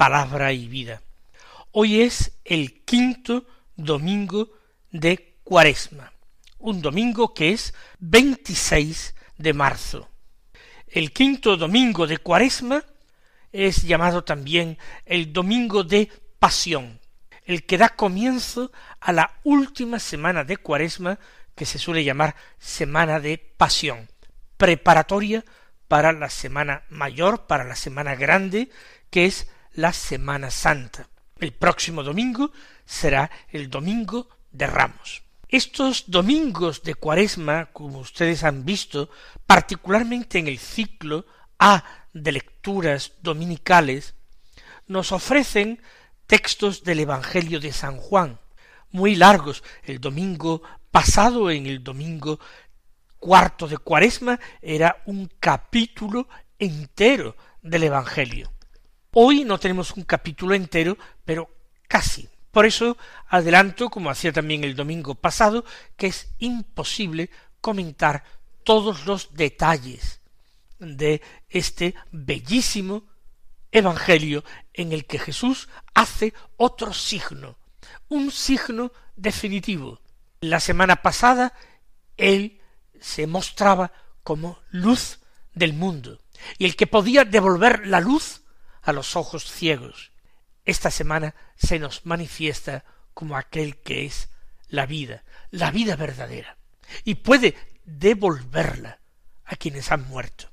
[0.00, 1.02] Palabra y Vida.
[1.72, 3.44] Hoy es el quinto
[3.76, 4.48] domingo
[4.90, 6.10] de Cuaresma,
[6.58, 10.08] un domingo que es 26 de marzo.
[10.88, 12.82] El quinto domingo de Cuaresma
[13.52, 16.98] es llamado también el domingo de Pasión,
[17.44, 21.18] el que da comienzo a la última semana de Cuaresma
[21.54, 24.08] que se suele llamar Semana de Pasión,
[24.56, 25.44] preparatoria
[25.88, 28.70] para la Semana Mayor, para la Semana Grande,
[29.10, 31.08] que es la Semana Santa.
[31.38, 32.52] El próximo domingo
[32.84, 35.22] será el Domingo de Ramos.
[35.48, 39.10] Estos domingos de Cuaresma, como ustedes han visto,
[39.46, 41.26] particularmente en el ciclo
[41.58, 44.14] A de lecturas dominicales,
[44.86, 45.80] nos ofrecen
[46.26, 48.38] textos del Evangelio de San Juan,
[48.92, 49.64] muy largos.
[49.84, 52.38] El domingo pasado, en el domingo
[53.18, 58.50] cuarto de Cuaresma era un capítulo entero del Evangelio.
[59.12, 61.50] Hoy no tenemos un capítulo entero, pero
[61.88, 62.28] casi.
[62.52, 62.96] Por eso
[63.28, 65.64] adelanto, como hacía también el domingo pasado,
[65.96, 68.24] que es imposible comentar
[68.62, 70.20] todos los detalles
[70.78, 73.04] de este bellísimo
[73.72, 74.44] Evangelio
[74.74, 77.56] en el que Jesús hace otro signo,
[78.08, 80.00] un signo definitivo.
[80.40, 81.52] La semana pasada
[82.16, 82.60] él
[83.00, 83.92] se mostraba
[84.24, 85.20] como luz
[85.54, 86.20] del mundo,
[86.58, 88.39] y el que podía devolver la luz
[88.82, 90.12] a los ojos ciegos.
[90.64, 94.28] Esta semana se nos manifiesta como aquel que es
[94.68, 96.56] la vida, la vida verdadera,
[97.04, 99.00] y puede devolverla
[99.44, 100.50] a quienes han muerto.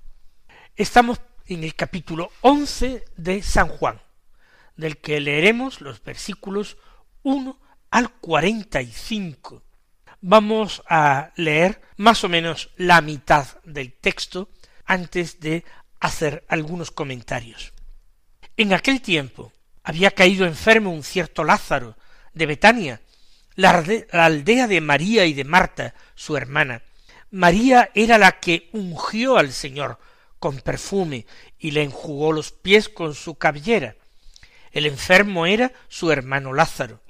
[0.76, 4.02] Estamos en el capítulo once de San Juan,
[4.76, 6.78] del que leeremos los versículos
[7.24, 7.60] uno
[7.90, 9.64] al cuarenta y cinco
[10.22, 14.50] vamos a leer más o menos la mitad del texto
[14.86, 15.64] antes de
[16.00, 17.74] hacer algunos comentarios.
[18.58, 19.54] En aquel tiempo
[19.84, 21.96] había caído enfermo un cierto Lázaro
[22.34, 23.02] de Betania,
[23.56, 26.82] la, aldea de María y de Marta, su hermana.
[27.32, 30.00] María era la que ungió al Señor
[30.40, 31.26] con perfume
[31.58, 33.96] y le enjugó los pies con su cabellera.
[34.72, 37.02] El enfermo era su hermano Lázaro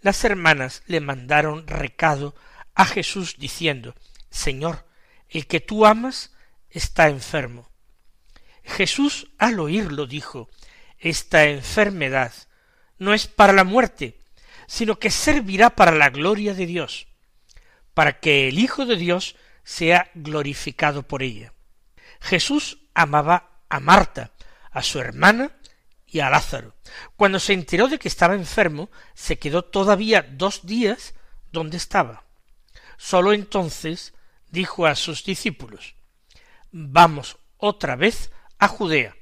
[0.00, 2.34] las hermanas le mandaron recado
[2.74, 3.94] a Jesús diciendo
[4.30, 4.86] Señor,
[5.28, 6.32] el que tú amas
[6.70, 7.67] está enfermo.
[8.68, 10.48] Jesús al oírlo dijo
[10.98, 12.32] Esta enfermedad
[12.98, 14.18] no es para la muerte,
[14.66, 17.08] sino que servirá para la gloria de Dios,
[17.94, 21.52] para que el Hijo de Dios sea glorificado por ella.
[22.20, 24.32] Jesús amaba a Marta,
[24.70, 25.52] a su hermana
[26.06, 26.74] y a Lázaro.
[27.16, 31.14] Cuando se enteró de que estaba enfermo, se quedó todavía dos días
[31.52, 32.24] donde estaba.
[32.96, 34.14] Sólo entonces
[34.50, 35.94] dijo a sus discípulos
[36.70, 39.16] Vamos otra vez a Judea.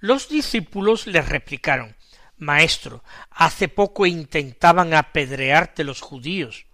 [0.00, 1.96] Los discípulos le replicaron
[2.36, 6.66] Maestro, hace poco intentaban apedrearte los judíos,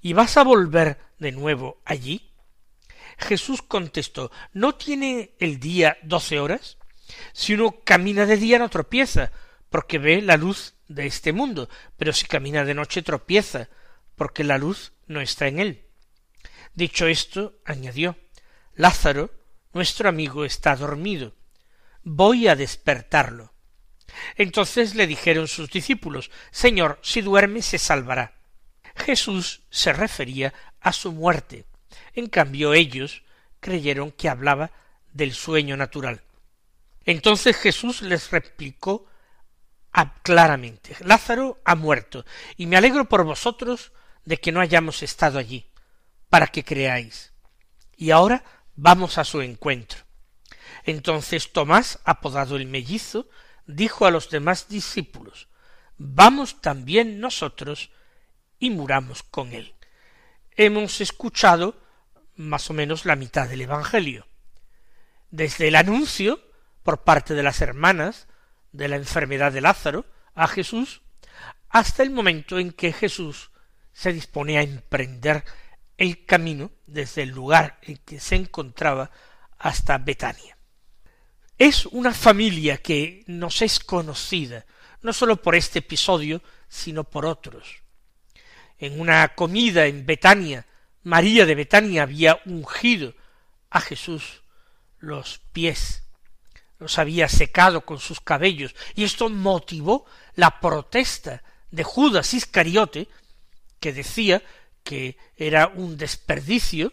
[0.00, 2.30] ¿y vas a volver de nuevo allí?
[3.18, 6.78] Jesús contestó ¿No tiene el día doce horas?
[7.32, 9.32] Si uno camina de día no tropieza,
[9.70, 13.68] porque ve la luz de este mundo, pero si camina de noche tropieza,
[14.16, 15.86] porque la luz no está en él.
[16.74, 18.16] Dicho esto, añadió
[18.74, 19.30] Lázaro,
[19.72, 21.34] nuestro amigo, está dormido.
[22.02, 23.52] Voy a despertarlo.
[24.36, 28.34] Entonces le dijeron sus discípulos Señor, si duerme se salvará.
[28.94, 31.64] Jesús se refería a su muerte.
[32.14, 33.22] En cambio ellos
[33.60, 34.70] creyeron que hablaba
[35.12, 36.22] del sueño natural.
[37.04, 39.06] Entonces Jesús les replicó
[40.22, 42.24] claramente Lázaro ha muerto,
[42.56, 43.92] y me alegro por vosotros
[44.24, 45.66] de que no hayamos estado allí,
[46.28, 47.32] para que creáis.
[47.96, 50.00] Y ahora vamos a su encuentro.
[50.84, 53.28] Entonces Tomás, apodado el mellizo,
[53.66, 55.48] dijo a los demás discípulos
[55.98, 57.90] Vamos también nosotros
[58.58, 59.74] y muramos con él.
[60.56, 61.80] Hemos escuchado
[62.34, 64.26] más o menos la mitad del Evangelio.
[65.30, 66.40] Desde el anuncio
[66.82, 68.26] por parte de las hermanas
[68.72, 70.04] de la enfermedad de Lázaro
[70.34, 71.02] a Jesús,
[71.68, 73.50] hasta el momento en que Jesús
[73.92, 75.44] se dispone a emprender
[76.02, 79.12] el camino desde el lugar en que se encontraba
[79.56, 80.58] hasta Betania.
[81.56, 84.66] Es una familia que nos es conocida,
[85.02, 87.82] no sólo por este episodio, sino por otros.
[88.78, 90.66] En una comida en Betania,
[91.04, 93.14] María de Betania había ungido
[93.70, 94.42] a Jesús
[94.98, 96.02] los pies,
[96.80, 103.08] los había secado con sus cabellos, y esto motivó la protesta de Judas Iscariote,
[103.78, 104.42] que decía
[104.82, 106.92] que era un desperdicio,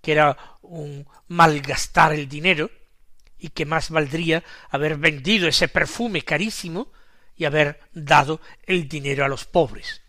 [0.00, 2.70] que era un malgastar el dinero,
[3.38, 6.92] y que más valdría haber vendido ese perfume carísimo
[7.36, 10.00] y haber dado el dinero a los pobres.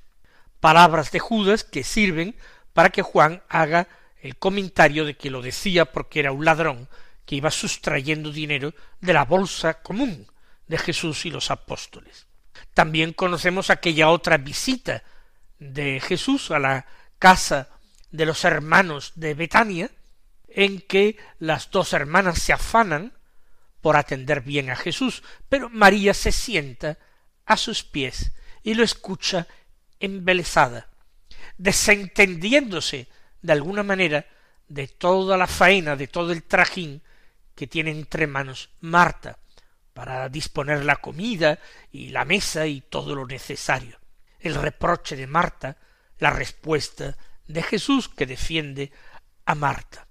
[0.60, 2.36] Palabras de Judas que sirven
[2.74, 3.88] para que Juan haga
[4.22, 6.88] el comentario de que lo decía porque era un ladrón
[7.26, 10.28] que iba sustrayendo dinero de la bolsa común
[10.68, 12.28] de Jesús y los apóstoles.
[12.76, 15.04] También conocemos aquella otra visita
[15.60, 16.86] de Jesús a la
[17.24, 17.70] casa
[18.12, 19.90] de los hermanos de Betania,
[20.50, 23.14] en que las dos hermanas se afanan
[23.80, 26.98] por atender bien a Jesús, pero María se sienta
[27.46, 29.48] a sus pies y lo escucha
[30.02, 30.90] embelesada,
[31.58, 33.08] desentendiéndose
[33.42, 34.26] de alguna manera
[34.68, 37.02] de toda la faena, de todo el trajín
[37.56, 39.40] que tiene entre manos Marta
[39.94, 41.58] para disponer la comida
[41.90, 43.98] y la mesa y todo lo necesario.
[44.42, 45.78] El reproche de Marta,
[46.24, 47.18] la respuesta
[47.50, 48.94] de Jesús que defiende
[49.44, 50.08] a Marta.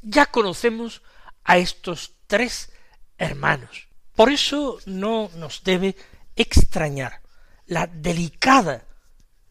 [0.00, 1.02] Ya conocemos
[1.42, 2.70] a estos tres
[3.18, 3.88] hermanos.
[4.14, 5.96] Por eso no nos debe
[6.36, 7.20] extrañar
[7.66, 8.84] la delicada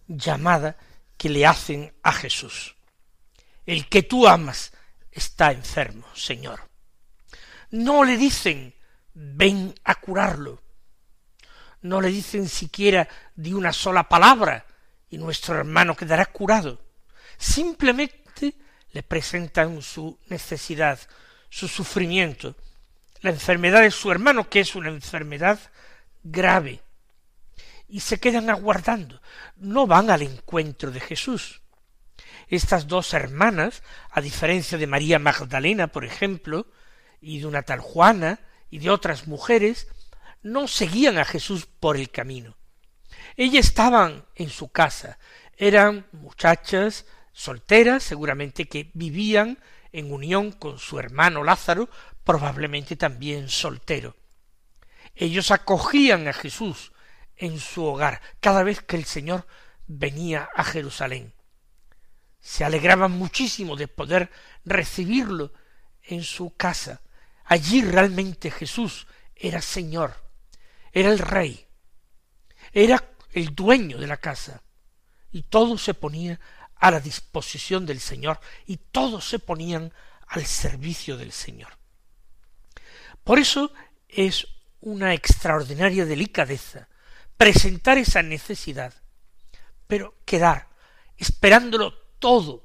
[0.08, 0.78] llamada
[1.18, 2.78] que le hacen a Jesús.
[3.66, 4.72] El que tú amas
[5.12, 6.62] está enfermo, Señor.
[7.72, 8.74] No le dicen
[9.14, 10.62] ven a curarlo.
[11.82, 14.66] No le dicen siquiera de una sola palabra
[15.16, 16.78] y nuestro hermano quedará curado.
[17.38, 18.54] Simplemente
[18.92, 21.00] le presentan su necesidad,
[21.50, 22.58] su sufrimiento,
[23.22, 25.58] la enfermedad de su hermano, que es una enfermedad
[26.22, 26.82] grave,
[27.88, 29.22] y se quedan aguardando,
[29.56, 31.62] no van al encuentro de Jesús.
[32.50, 36.68] Estas dos hermanas, a diferencia de María Magdalena, por ejemplo,
[37.22, 39.88] y de una tal Juana, y de otras mujeres,
[40.44, 42.58] no seguían a Jesús por el camino.
[43.38, 45.18] Ellas estaban en su casa,
[45.58, 49.60] eran muchachas solteras, seguramente que vivían
[49.92, 51.90] en unión con su hermano Lázaro,
[52.24, 54.16] probablemente también soltero.
[55.16, 56.92] Ellos acogían a Jesús
[57.38, 59.46] en su hogar cada vez que el Señor
[59.88, 61.34] venía a Jerusalén.
[62.40, 64.30] Se alegraban muchísimo de poder
[64.66, 65.54] recibirlo
[66.04, 67.02] en su casa.
[67.46, 70.16] Allí realmente Jesús era Señor,
[70.92, 71.68] era el Rey,
[72.72, 73.04] era
[73.36, 74.64] el dueño de la casa,
[75.32, 76.40] y todo se ponía
[76.78, 79.94] a la disposición del Señor, y todos se ponían
[80.28, 81.78] al servicio del Señor.
[83.26, 83.74] Por eso
[84.08, 84.48] es
[84.80, 86.88] una extraordinaria delicadeza
[87.38, 88.94] presentar esa necesidad,
[89.86, 90.70] pero quedar
[91.18, 92.64] esperándolo todo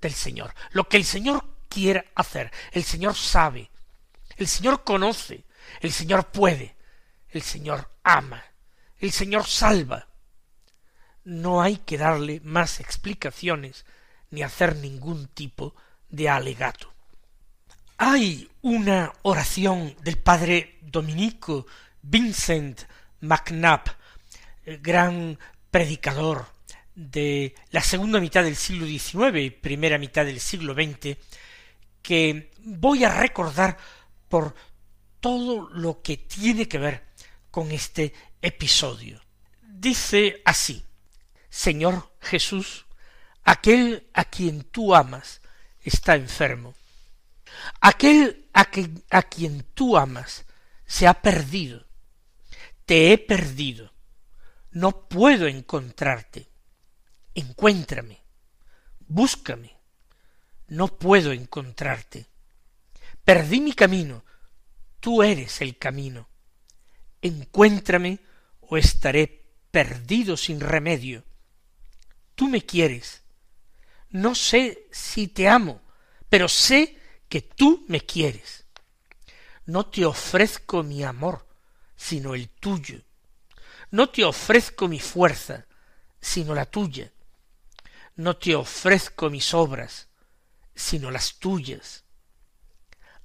[0.00, 3.70] del Señor, lo que el Señor quiera hacer, el Señor sabe,
[4.36, 5.44] el Señor conoce,
[5.80, 6.76] el Señor puede,
[7.30, 8.44] el Señor ama,
[9.00, 10.06] el Señor salva.
[11.24, 13.84] No hay que darle más explicaciones
[14.30, 15.74] ni hacer ningún tipo
[16.08, 16.92] de alegato.
[17.96, 21.66] Hay una oración del padre dominico
[22.02, 22.82] Vincent
[23.20, 23.82] MacNab,
[24.64, 25.38] el gran
[25.70, 26.46] predicador
[26.94, 31.16] de la segunda mitad del siglo XIX y primera mitad del siglo XX,
[32.02, 33.76] que voy a recordar
[34.28, 34.54] por
[35.20, 37.09] todo lo que tiene que ver
[37.50, 39.20] con este episodio.
[39.62, 40.84] Dice así,
[41.48, 42.86] Señor Jesús,
[43.44, 45.40] aquel a quien tú amas
[45.82, 46.74] está enfermo.
[47.80, 48.68] Aquel a,
[49.10, 50.44] a quien tú amas
[50.86, 51.90] se ha perdido
[52.90, 53.92] te he perdido,
[54.72, 56.48] no puedo encontrarte.
[57.36, 58.18] Encuéntrame,
[59.06, 59.76] búscame,
[60.66, 62.26] no puedo encontrarte.
[63.22, 64.24] Perdí mi camino,
[64.98, 66.29] tú eres el camino.
[67.22, 68.18] Encuéntrame
[68.60, 71.24] o estaré perdido sin remedio.
[72.34, 73.22] Tú me quieres.
[74.10, 75.82] No sé si te amo,
[76.28, 76.98] pero sé
[77.28, 78.64] que tú me quieres.
[79.66, 81.46] No te ofrezco mi amor,
[81.94, 83.00] sino el tuyo.
[83.90, 85.66] No te ofrezco mi fuerza,
[86.20, 87.12] sino la tuya.
[88.16, 90.08] No te ofrezco mis obras,
[90.74, 92.04] sino las tuyas.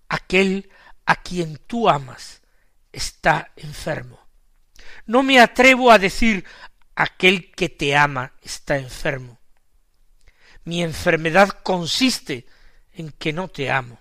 [0.07, 0.69] Aquel
[1.05, 2.41] a quien tú amas
[2.95, 4.19] está enfermo.
[5.05, 6.45] No me atrevo a decir
[6.95, 9.39] aquel que te ama está enfermo.
[10.63, 12.47] Mi enfermedad consiste
[12.93, 13.99] en que no te amo.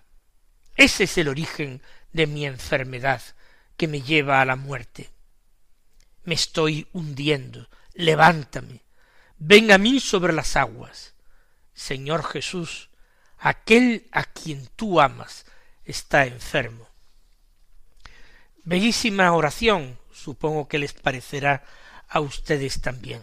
[0.77, 1.83] Ese es el origen
[2.13, 3.21] de mi enfermedad
[3.77, 5.11] que me lleva a la muerte.
[6.23, 8.85] Me estoy hundiendo, levántame,
[9.37, 11.15] ven a mí sobre las aguas.
[11.75, 12.89] Señor Jesús,
[13.37, 15.45] aquel a quien tú amas
[15.85, 16.94] está enfermo.
[18.65, 21.65] Bellísima oración, supongo que les parecerá
[22.09, 23.23] a ustedes también.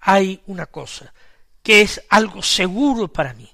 [0.00, 1.12] Hay una cosa
[1.62, 3.50] que es algo seguro para mí.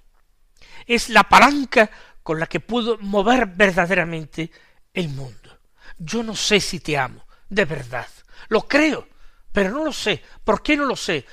[0.87, 1.91] Es la palanca
[2.23, 4.51] con la que puedo mover verdaderamente
[4.95, 5.59] el mundo.
[5.99, 8.09] Yo no sé si te amo, de verdad.
[8.49, 9.09] Lo creo,
[9.53, 10.23] pero no lo sé.
[10.45, 11.27] ¿Por qué no lo sé?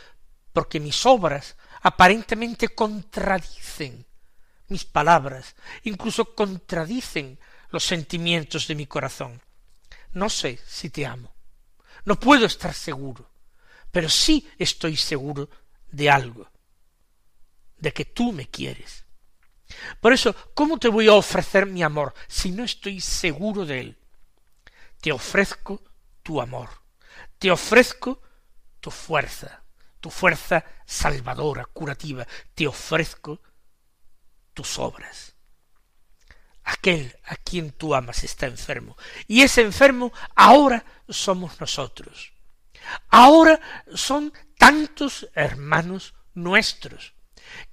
[0.52, 4.06] Porque mis obras aparentemente contradicen
[4.70, 7.40] mis palabras, incluso contradicen
[7.70, 9.42] los sentimientos de mi corazón.
[10.14, 11.34] No sé si te amo.
[12.06, 13.30] No puedo estar seguro,
[13.92, 15.50] pero sí estoy seguro
[15.92, 16.50] de algo,
[17.78, 19.06] de que tú me quieres.
[20.00, 23.98] Por eso, ¿cómo te voy a ofrecer mi amor si no estoy seguro de él?
[25.02, 25.82] Te ofrezco
[26.24, 26.70] tu amor,
[27.38, 28.22] te ofrezco
[28.80, 29.64] tu fuerza,
[30.00, 33.42] tu fuerza salvadora, curativa, te ofrezco
[34.54, 35.37] tus obras.
[36.70, 42.34] Aquel a quien tú amas está enfermo, y ese enfermo ahora somos nosotros.
[43.08, 43.60] Ahora
[43.96, 47.14] son tantos hermanos nuestros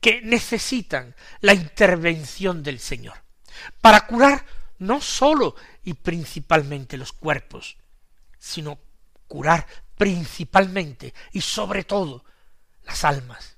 [0.00, 3.24] que necesitan la intervención del Señor
[3.80, 4.46] para curar
[4.78, 7.76] no sólo y principalmente los cuerpos,
[8.38, 8.78] sino
[9.26, 12.24] curar principalmente y sobre todo
[12.84, 13.56] las almas.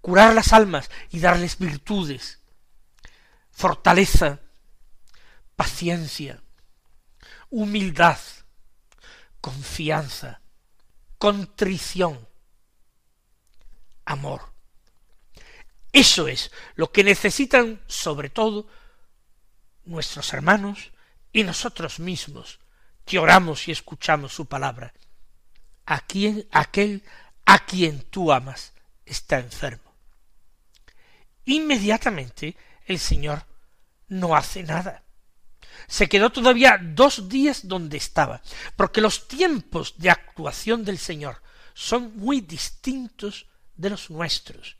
[0.00, 2.39] Curar las almas y darles virtudes,
[3.50, 4.40] fortaleza,
[5.56, 6.42] paciencia,
[7.50, 8.18] humildad,
[9.40, 10.40] confianza,
[11.18, 12.26] contrición,
[14.04, 14.52] amor.
[15.92, 18.68] Eso es lo que necesitan sobre todo
[19.84, 20.92] nuestros hermanos
[21.32, 22.60] y nosotros mismos
[23.04, 24.92] que oramos y escuchamos su palabra.
[25.86, 27.02] A quien, aquel
[27.44, 28.72] a quien tú amas
[29.04, 29.92] está enfermo.
[31.46, 32.56] Inmediatamente
[32.92, 33.46] el Señor
[34.08, 35.04] no hace nada.
[35.86, 38.42] Se quedó todavía dos días donde estaba,
[38.76, 41.42] porque los tiempos de actuación del Señor
[41.74, 44.76] son muy distintos de los nuestros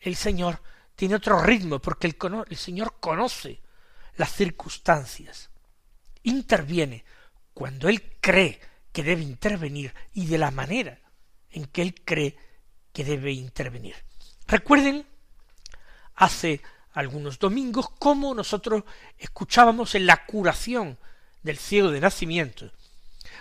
[0.00, 0.62] el Señor
[0.96, 2.16] tiene otro ritmo porque el,
[2.48, 3.60] el Señor conoce
[4.16, 5.50] las circunstancias.
[6.22, 7.04] Interviene
[7.54, 8.60] cuando Él cree
[8.92, 10.98] que debe intervenir y de la manera
[11.50, 12.36] en que Él cree
[12.92, 13.94] que debe intervenir.
[14.46, 15.06] Recuerden
[16.14, 16.60] hace
[16.92, 18.84] algunos domingos cómo nosotros
[19.18, 20.98] escuchábamos en la curación
[21.42, 22.72] del ciego de nacimiento,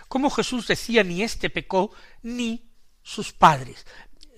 [0.07, 1.91] cómo Jesús decía ni éste pecó
[2.21, 2.69] ni
[3.01, 3.85] sus padres,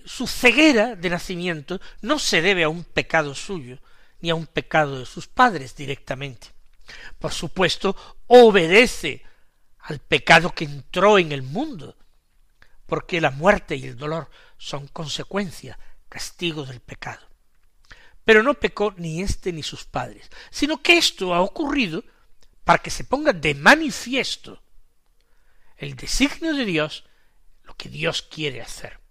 [0.04, 3.78] su ceguera de nacimiento no se debe a un pecado suyo,
[4.20, 6.48] ni a un pecado de sus padres directamente.
[7.18, 9.22] Por supuesto, obedece
[9.78, 11.96] al pecado que entró en el mundo,
[12.86, 15.78] porque la muerte y el dolor son consecuencia,
[16.08, 17.31] castigo del pecado.
[18.24, 22.04] Pero no pecó ni éste ni sus padres, sino que esto ha ocurrido
[22.64, 24.62] para que se ponga de manifiesto
[25.76, 27.04] el designio de Dios,
[27.64, 29.02] lo que Dios quiere hacer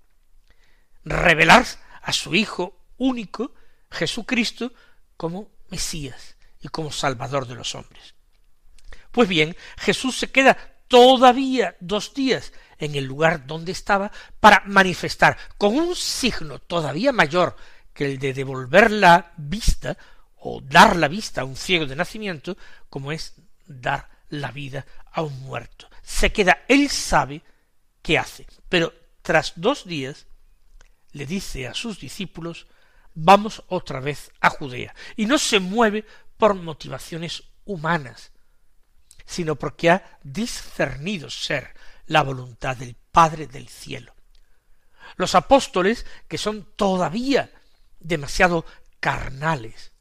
[1.04, 1.66] revelar
[2.02, 3.54] a su Hijo único,
[3.90, 4.72] Jesucristo,
[5.18, 8.16] como Mesías y como Salvador de los hombres.
[9.12, 15.38] Pues bien, Jesús se queda todavía dos días en el lugar donde estaba para manifestar
[15.58, 17.56] con un signo todavía mayor
[17.94, 19.98] que el de devolver la vista
[20.38, 22.58] o dar la vista a un ciego de nacimiento,
[22.90, 23.36] como es
[23.68, 25.90] dar la vida a un muerto.
[26.02, 27.44] Se queda, él sabe
[28.02, 30.26] qué hace, pero tras dos días
[31.12, 32.68] le dice a sus discípulos
[33.14, 34.96] vamos otra vez a Judea.
[35.16, 36.06] Y no se mueve
[36.38, 38.32] por motivaciones humanas,
[39.26, 41.74] sino porque ha discernido ser
[42.08, 44.14] la voluntad del Padre del cielo.
[45.18, 47.52] Los apóstoles, que son todavía
[48.02, 48.66] demasiado
[49.00, 49.92] carnales,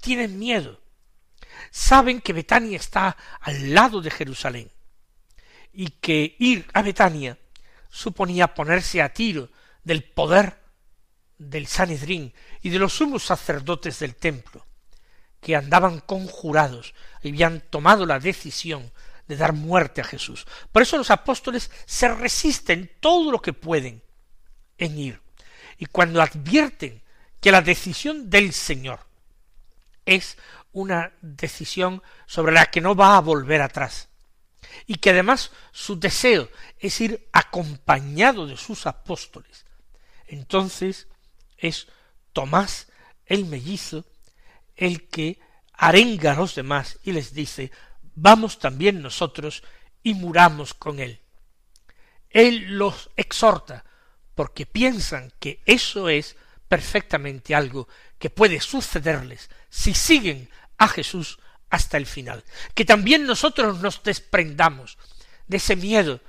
[0.00, 0.80] tienen miedo.
[1.70, 4.70] Saben que Betania está al lado de Jerusalén
[5.72, 7.38] y que ir a Betania
[7.90, 9.50] suponía ponerse a tiro
[9.84, 10.58] del poder
[11.38, 14.66] del Sanedrín y de los sumos sacerdotes del templo,
[15.40, 18.92] que andaban conjurados y habían tomado la decisión
[19.26, 20.46] de dar muerte a Jesús.
[20.70, 24.02] Por eso los apóstoles se resisten todo lo que pueden
[24.76, 25.22] en ir.
[25.78, 27.02] Y cuando advierten
[27.40, 29.00] que la decisión del Señor
[30.04, 30.36] es
[30.72, 34.08] una decisión sobre la que no va a volver atrás,
[34.86, 39.64] y que además su deseo es ir acompañado de sus apóstoles,
[40.26, 41.08] entonces
[41.56, 41.88] es
[42.32, 42.88] Tomás
[43.26, 44.04] el mellizo
[44.76, 45.40] el que
[45.72, 47.70] arenga a los demás y les dice,
[48.14, 49.62] vamos también nosotros
[50.02, 51.20] y muramos con él.
[52.28, 53.84] Él los exhorta
[54.34, 56.36] porque piensan que eso es
[56.70, 60.48] perfectamente algo que puede sucederles si siguen
[60.78, 62.44] a Jesús hasta el final.
[62.76, 64.96] Que también nosotros nos desprendamos
[65.48, 66.20] de ese miedo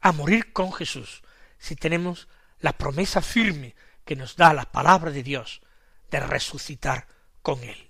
[0.00, 1.22] a morir con Jesús
[1.56, 2.26] si tenemos
[2.58, 5.62] la promesa firme que nos da la palabra de Dios
[6.10, 7.06] de resucitar
[7.40, 7.89] con Él.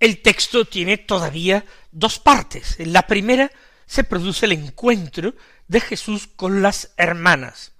[0.00, 2.80] El texto tiene todavía dos partes.
[2.80, 3.52] En la primera
[3.84, 5.34] se produce el encuentro
[5.68, 7.72] de Jesús con las hermanas.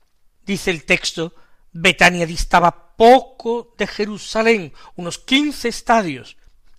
[0.45, 1.35] Dice el texto,
[1.73, 6.37] Betania distaba poco de Jerusalén, unos quince estadios,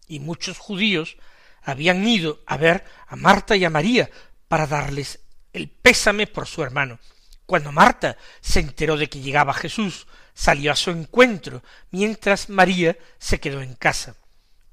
[0.08, 1.18] y muchos judíos
[1.64, 4.12] habían ido a ver a Marta y a María
[4.48, 5.22] para darles
[5.54, 7.00] el pésame por su hermano.
[7.48, 13.40] Cuando Marta se enteró de que llegaba Jesús, salió a su encuentro, mientras María se
[13.40, 14.16] quedó en casa.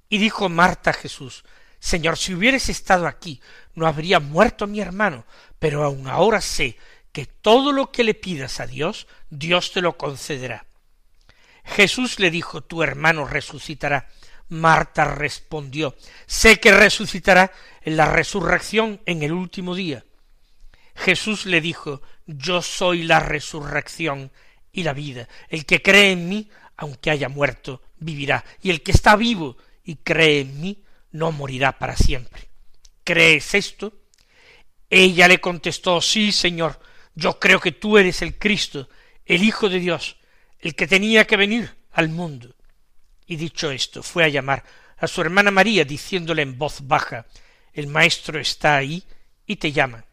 [0.08, 1.44] Y dijo Marta a Jesús,
[1.80, 3.40] Señor, si hubieres estado aquí,
[3.74, 5.24] no habría muerto mi hermano,
[5.58, 6.76] pero aun ahora sé
[7.12, 10.66] que todo lo que le pidas a Dios, Dios te lo concederá.
[11.64, 14.08] Jesús le dijo, tu hermano resucitará.
[14.48, 15.94] Marta respondió,
[16.26, 20.04] sé que resucitará en la resurrección en el último día.
[20.94, 24.32] Jesús le dijo, yo soy la resurrección
[24.72, 25.28] y la vida.
[25.48, 28.44] El que cree en mí, aunque haya muerto, vivirá.
[28.62, 32.50] Y el que está vivo y cree en mí, no morirá para siempre.
[33.04, 33.94] ¿Crees esto?
[34.90, 36.78] Ella le contestó, sí, Señor,
[37.14, 38.90] yo creo que tú eres el Cristo,
[39.24, 40.18] el Hijo de Dios,
[40.58, 42.54] el que tenía que venir al mundo.
[43.26, 44.62] Y dicho esto, fue a llamar
[44.98, 47.24] a su hermana María, diciéndole en voz baja,
[47.72, 49.02] el Maestro está ahí
[49.46, 50.04] y te llama.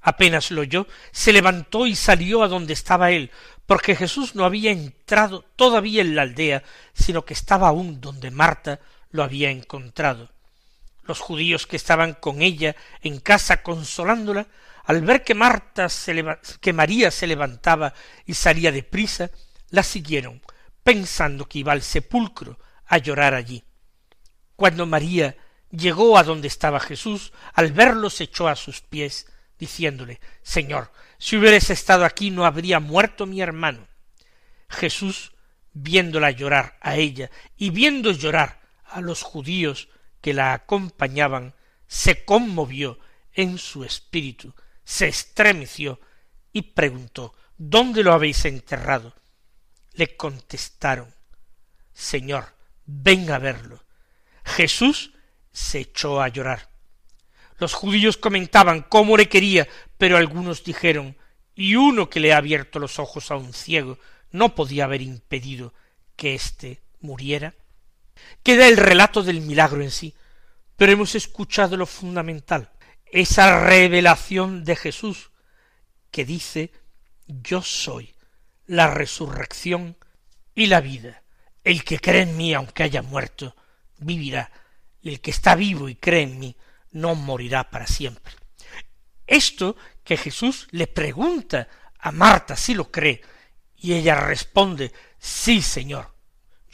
[0.00, 3.32] Apenas lo oyó, se levantó y salió a donde estaba él,
[3.66, 8.78] porque Jesús no había entrado todavía en la aldea, sino que estaba aún donde Marta
[9.14, 10.28] lo había encontrado.
[11.04, 14.48] Los judíos que estaban con ella en casa consolándola,
[14.82, 15.86] al ver que Marta
[16.60, 17.94] que María se levantaba
[18.26, 19.30] y salía de prisa,
[19.70, 20.42] la siguieron,
[20.82, 23.62] pensando que iba al sepulcro a llorar allí.
[24.56, 25.36] Cuando María
[25.70, 31.36] llegó a donde estaba Jesús, al verlo se echó a sus pies, diciéndole Señor, si
[31.36, 33.86] hubieras estado aquí no habría muerto mi hermano.
[34.68, 35.30] Jesús,
[35.72, 38.63] viéndola llorar a ella y viendo llorar
[38.94, 39.88] a los judíos
[40.20, 41.54] que la acompañaban,
[41.86, 42.98] se conmovió
[43.32, 44.54] en su espíritu,
[44.84, 46.00] se estremeció
[46.52, 49.14] y preguntó ¿Dónde lo habéis enterrado?
[49.92, 51.14] Le contestaron
[51.92, 52.54] Señor,
[52.86, 53.84] ven a verlo.
[54.44, 55.12] Jesús
[55.52, 56.68] se echó a llorar.
[57.58, 61.16] Los judíos comentaban cómo le quería, pero algunos dijeron
[61.54, 63.98] y uno que le ha abierto los ojos a un ciego
[64.32, 65.72] no podía haber impedido
[66.16, 67.54] que éste muriera.
[68.42, 70.14] Queda el relato del milagro en sí,
[70.76, 72.70] pero hemos escuchado lo fundamental,
[73.06, 75.30] esa revelación de Jesús
[76.10, 76.72] que dice
[77.26, 78.14] yo soy
[78.66, 79.96] la resurrección
[80.54, 81.22] y la vida.
[81.62, 83.56] El que cree en mí, aunque haya muerto,
[83.98, 84.50] vivirá,
[85.02, 86.56] el que está vivo y cree en mí,
[86.92, 88.34] no morirá para siempre.
[89.26, 93.22] Esto que Jesús le pregunta a Marta si lo cree,
[93.76, 96.13] y ella responde, sí, Señor,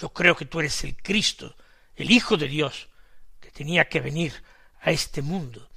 [0.01, 1.55] yo creo que tú eres el Cristo,
[1.95, 2.89] el Hijo de Dios,
[3.39, 4.33] que tenía que venir
[4.81, 5.69] a este mundo.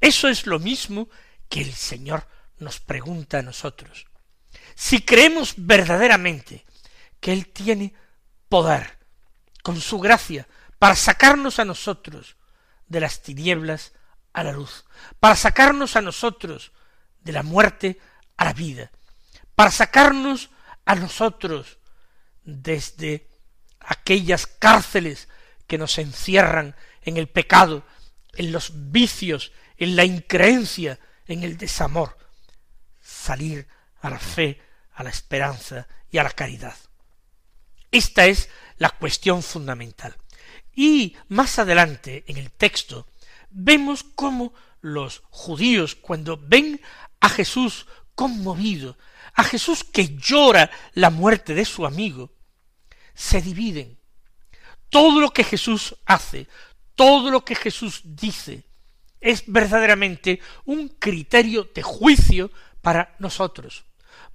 [0.00, 1.08] Eso es lo mismo
[1.48, 2.24] que el Señor
[2.58, 4.06] nos pregunta a nosotros.
[4.76, 6.64] Si creemos verdaderamente
[7.18, 7.92] que Él tiene
[8.48, 8.98] poder,
[9.64, 10.46] con su gracia,
[10.78, 12.36] para sacarnos a nosotros
[12.86, 13.92] de las tinieblas
[14.32, 14.84] a la luz,
[15.18, 16.70] para sacarnos a nosotros
[17.22, 17.98] de la muerte
[18.36, 18.92] a la vida,
[19.56, 20.50] para sacarnos
[20.84, 21.78] a nosotros
[22.44, 23.33] desde
[23.86, 25.28] aquellas cárceles
[25.66, 27.84] que nos encierran en el pecado,
[28.34, 32.16] en los vicios, en la increencia, en el desamor,
[33.00, 33.66] salir
[34.00, 34.60] a la fe,
[34.94, 36.76] a la esperanza y a la caridad.
[37.90, 40.16] Esta es la cuestión fundamental.
[40.74, 43.06] Y más adelante en el texto
[43.50, 46.80] vemos cómo los judíos cuando ven
[47.20, 48.98] a Jesús conmovido,
[49.34, 52.32] a Jesús que llora la muerte de su amigo,
[53.14, 53.98] se dividen.
[54.90, 56.46] Todo lo que Jesús hace,
[56.94, 58.64] todo lo que Jesús dice,
[59.20, 62.50] es verdaderamente un criterio de juicio
[62.82, 63.84] para nosotros.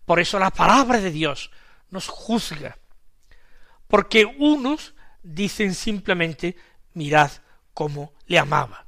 [0.06, 1.52] Por eso la palabra de Dios
[1.92, 2.78] nos juzga.
[3.88, 6.56] Porque unos dicen simplemente,
[6.94, 7.32] mirad
[7.74, 8.88] cómo le amaba.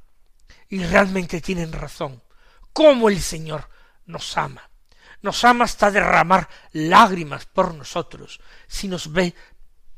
[0.68, 2.22] Y realmente tienen razón.
[2.72, 3.68] Cómo el Señor
[4.06, 4.68] nos ama.
[5.20, 9.34] Nos ama hasta derramar lágrimas por nosotros, si nos ve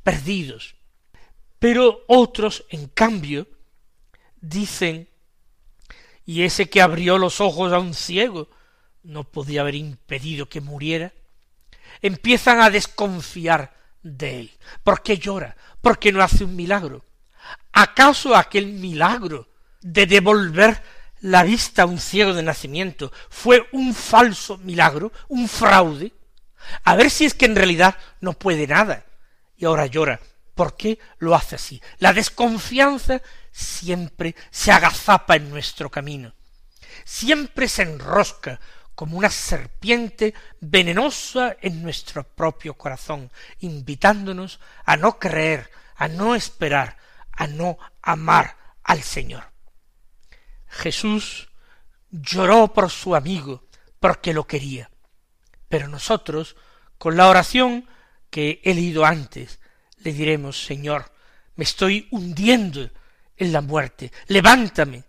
[0.04, 0.76] perdidos.
[1.58, 3.48] Pero otros, en cambio,
[4.40, 5.08] dicen,
[6.24, 8.48] y ese que abrió los ojos a un ciego,
[9.02, 11.12] no podía haber impedido que muriera,
[12.02, 14.50] empiezan a desconfiar de él.
[14.82, 15.56] ¿Por qué llora?
[15.80, 17.04] ¿Por qué no hace un milagro?
[17.72, 19.48] ¿Acaso aquel milagro
[19.80, 20.82] de devolver
[21.20, 26.12] la vista a un ciego de nacimiento fue un falso milagro, un fraude?
[26.84, 29.04] A ver si es que en realidad no puede nada
[29.56, 30.20] y ahora llora.
[30.54, 31.82] ¿Por qué lo hace así?
[31.98, 36.34] La desconfianza siempre se agazapa en nuestro camino,
[37.04, 38.60] siempre se enrosca
[38.94, 46.96] como una serpiente venenosa en nuestro propio corazón, invitándonos a no creer, a no esperar,
[47.32, 49.50] a no amar al Señor.
[50.68, 51.48] Jesús
[52.10, 53.64] lloró por su amigo
[53.98, 54.90] porque lo quería,
[55.68, 56.56] pero nosotros,
[56.98, 57.88] con la oración
[58.34, 59.60] que he leído antes,
[59.98, 61.12] le diremos, Señor,
[61.54, 62.90] me estoy hundiendo
[63.36, 65.04] en la muerte, levántame,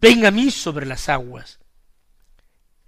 [0.00, 1.58] ven a mí sobre las aguas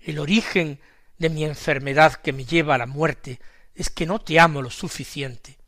[0.01, 0.81] el origen
[1.19, 3.41] de mi enfermedad que me lleva a la muerte
[3.75, 5.59] es que no te amo lo suficiente.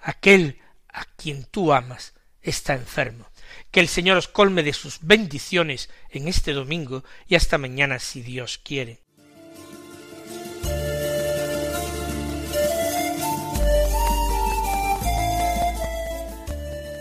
[0.00, 3.28] Aquel a quien tú amas está enfermo.
[3.70, 8.22] Que el Señor os colme de sus bendiciones en este domingo y hasta mañana si
[8.22, 9.00] Dios quiere.